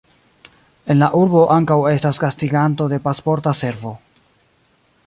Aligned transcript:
En 0.93 1.03
la 1.03 1.09
urbo 1.17 1.43
ankaŭ 1.57 1.77
estas 1.91 2.21
gastiganto 2.25 2.89
de 2.95 3.01
Pasporta 3.07 3.55
Servo. 3.63 3.95